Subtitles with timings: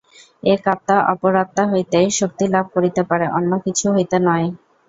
[0.45, 4.47] এক আত্মা অপর আত্মা হইতেই শক্তি লাভ করিতে পারে, অন্য কিছু হইতে নয়।